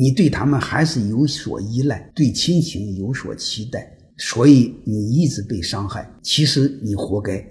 [0.00, 6.10] 你对他们还是有所依赖，对亲情有所期待，所以你一直被伤害。
[6.22, 7.44] 其实你活该。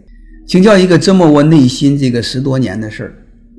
[0.47, 3.15] 请教一个折磨我内心这个十多年的事儿。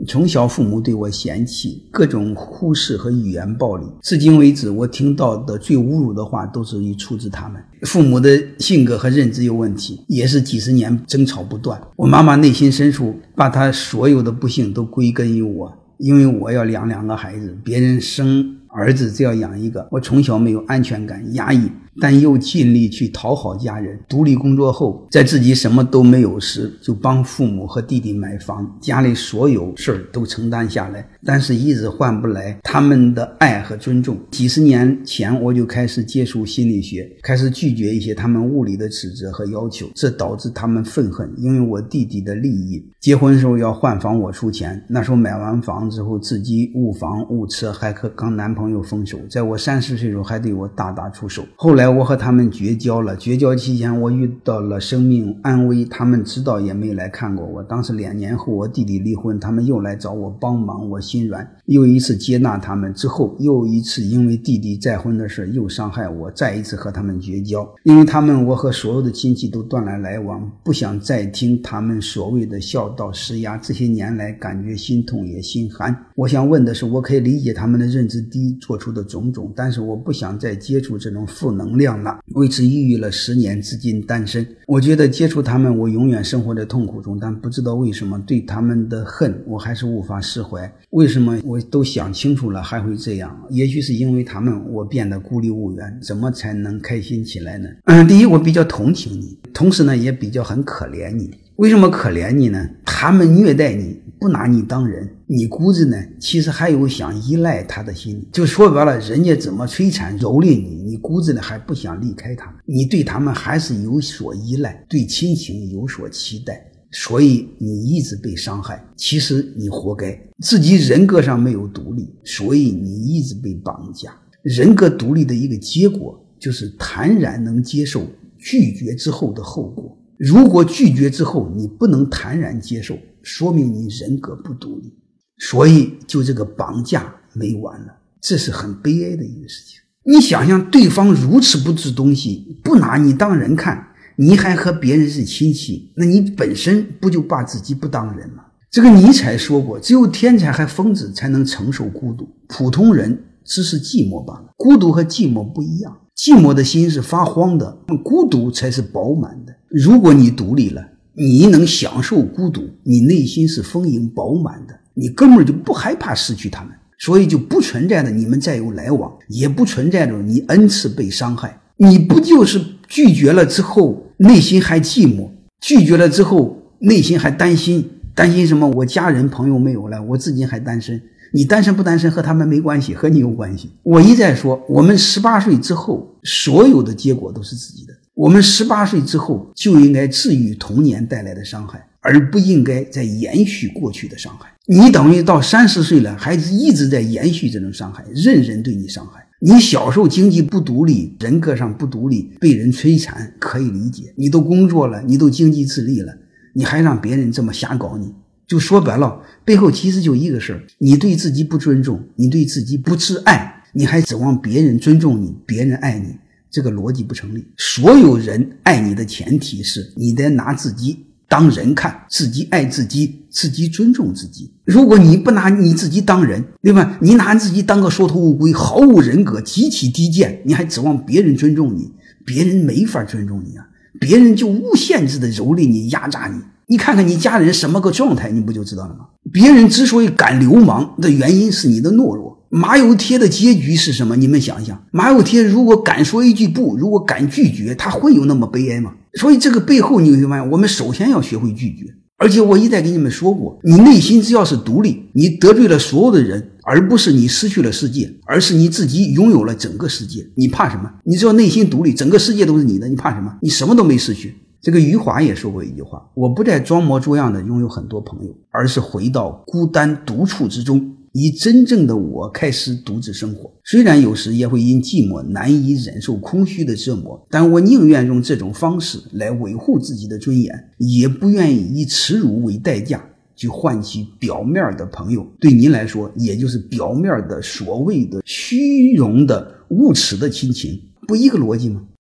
[0.09, 3.87] 从小父母对我嫌弃，各种忽视和语言暴力。
[4.03, 7.63] 至今为止，我听到的最侮辱的话都是出自他们。
[7.83, 11.81] 父母的性格和认知有问题，也是几十年争吵不断。
[11.95, 19.89] 我妈妈内心深处把她所有的不幸都归根于我，因为我要养两个孩子，别人生儿子只要养一个。
[19.91, 21.71] 我从小没有安全感，压抑。
[22.01, 23.99] 但又尽力去讨好家人。
[24.09, 31.07] 独立工作后，在自己什么都没有时，就帮父母和弟弟买房，家里所有事儿都承担下来。
[31.23, 34.17] 但是一直换不来他们的爱和尊重。
[34.31, 41.31] 几十年前，我就开始接触心理学，开始拒绝一些他们物理的指责和要求，这导致他们愤恨。
[41.37, 51.45] 因为我弟弟的利益，结婚时候要换房我出钱，那时候买完房之后自己误房误车，还和刚男朋友分手，在我三十岁时候还对我大打出手。
[51.57, 51.90] 后来。
[51.91, 53.17] 我和他们绝交了。
[53.17, 57.63] 绝交期间，我遇到了生命安危，他们知道也没来看过我。
[57.63, 61.47] 当时两年后，我弟弟离婚，他们又来找我帮忙，我心软。
[61.67, 67.69] 又一次接纳他们之后，又一次因为弟弟再婚的事又伤害我，再一次和他们绝交。
[67.85, 73.57] 因为他们，我和所有的亲戚都断了来往，不想再听他们所谓的孝道施压。
[73.57, 75.97] 这些年来，感觉心痛也心寒。
[76.17, 81.81] 我想问的是，我可以理解他们的认知低做出的种种，但是我不想再接触这种负能能。
[81.81, 84.47] 量了，为此抑郁了十年，至今单身。
[84.67, 90.71] 我觉得接触他们，我永远生活在痛苦中，但不知道为什么对他们的恨，我还是无法释怀。
[90.91, 93.35] 为什么我都想清楚了，还会这样？
[93.49, 95.99] 也许是因为他们，我变得孤立无援。
[96.03, 97.71] 怎么才能开心起来呢？
[97.87, 101.31] 嗯，第一，我比较同情你，同时呢，也比较很可怜你。
[101.57, 102.69] 为什么可怜你呢？
[102.85, 108.29] 他们虐待你，不拿你当人，你姑子呢，其实还有想依赖他的心理。
[108.31, 118.85] 就说白了，人家怎么摧残蹂躏你，你姑子呢还不想离开他，你对他们还是有所依赖，对亲情有所期待，所以你一直被伤害。
[118.95, 124.15] 其实你活该，自己人格上没有独立，所以你一直被绑架。
[124.43, 128.07] 人格独立的一个结果，就是坦然能接受
[128.39, 129.97] 拒绝之后的后果。
[130.19, 134.93] 如果拒绝之后你不能坦然接受，说明你人格不独立，
[135.39, 139.79] 所以就这个绑架没完了，这是很悲哀的一个事情。
[140.05, 148.45] 你想想，对方如此不知东西，不拿你当人看，你还和别人是亲戚，那你本身不就把自己不当人吗？
[148.71, 154.51] 这个尼采说过，只有天才和疯子才能承受孤独，普通人只是寂寞罢了。
[154.57, 159.55] 孤独和寂寞不一样，寂寞的心是发慌的，孤独才是饱满的。
[159.69, 160.83] 如果你独立了，
[161.23, 171.61] 你能享受孤独，你内心是丰盈饱满的，你根本就不害怕失去他们，所以就不存在着你们再有来往，也不存在着你 n 次被伤害。
[171.77, 172.59] 你不就是
[172.89, 175.29] 拒绝了之后，内心还寂寞？
[175.61, 178.67] 拒绝了之后，内心还担心，担心什么？
[178.71, 181.03] 我家人朋友没有了，我自己还单身。
[181.35, 183.71] 你单身不单身和他们没关系，和你有关系。
[183.83, 187.93] 我一再说，我们十八岁之后，所有的结果都是自己的。
[188.21, 194.53] 我们十八岁之后就应该治愈童年带来的伤害，而不应该再延续过去的伤害。
[194.67, 199.27] 你等于到三十岁了，还是一直在延续这种伤害，任人对你伤害。
[199.41, 204.13] 你小时候经济不独立，人格上不独立，被人摧残，可以理解。
[204.17, 206.13] 你都工作了，你都经济自立了，
[206.53, 208.13] 你还让别人这么瞎搞你？
[208.47, 216.17] 就说白了，背后其实就一个事儿：你对自己不尊重，你对自己不自爱，你还指望别人尊重你，别人爱你。
[216.51, 217.47] 这个逻辑不成立。
[217.57, 224.51] 所有人爱你的前提是你得拿自己当人看，自己爱自己，自己尊重自己。
[224.65, 226.99] 如果你不拿你自己当人，对吧？
[227.01, 231.93] 你拿自己当个缩头乌龟，毫无人格，极其低贱，你还指望别人尊重你？
[232.27, 233.67] 别人没法尊重你啊！
[233.99, 236.41] 别人就无限制的蹂躏你、压榨你。
[236.67, 239.07] 你看看你家人什么个状态，你不就知道了吗？
[239.33, 242.30] 别人之所以敢流氓的原因是你的懦弱。
[242.53, 244.17] 马有铁的结局是什么？
[244.17, 248.93] 你们想一想，马有铁如果敢说一句不，如果敢拒绝，他会有那么悲哀吗？
[249.15, 251.87] 所以这个背后，你会发现，我们首先要学会拒绝。
[252.17, 260.91] 而且我一再跟你们说过，你内心只要是独立，你得罪了所有的人，而不是你失去了世界，而是你自己拥有了整个世界，你怕什么？
[261.05, 263.33] 你只要内心独立，整个世界都是你的，你怕什么？
[263.41, 264.35] 你什么都没失去。
[264.61, 270.97] 这个余华也说过一句话：我不再装模作样的拥有很多朋友，而是回到孤单独处之中。
[271.13, 283.05] 以真正的我开始独自生活，虽然有时也会因寂寞难以忍受空虚的折磨，但我宁愿用这种方式来维护自己的尊严，也不愿意以耻辱为代价
[283.35, 291.83] 去换取表面的朋友，对您来说，也就是表面的所谓的虚荣的无耻的亲情，不一个逻辑吗？